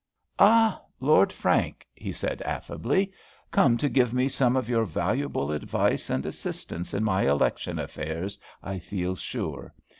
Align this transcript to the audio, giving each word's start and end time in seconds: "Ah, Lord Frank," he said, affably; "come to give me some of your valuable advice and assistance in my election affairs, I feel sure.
"Ah, 0.39 0.81
Lord 0.99 1.31
Frank," 1.31 1.85
he 1.93 2.11
said, 2.11 2.41
affably; 2.41 3.11
"come 3.51 3.77
to 3.77 3.87
give 3.87 4.15
me 4.15 4.27
some 4.27 4.55
of 4.55 4.67
your 4.67 4.83
valuable 4.83 5.51
advice 5.51 6.09
and 6.09 6.25
assistance 6.25 6.95
in 6.95 7.03
my 7.03 7.27
election 7.29 7.77
affairs, 7.77 8.39
I 8.63 8.79
feel 8.79 9.15
sure. 9.15 9.75